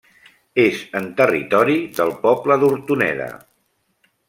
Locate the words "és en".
0.61-1.05